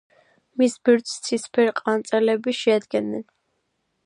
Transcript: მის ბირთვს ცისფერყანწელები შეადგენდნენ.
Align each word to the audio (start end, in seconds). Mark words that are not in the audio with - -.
მის 0.61 0.77
ბირთვს 0.87 1.13
ცისფერყანწელები 1.27 2.57
შეადგენდნენ. 2.63 3.27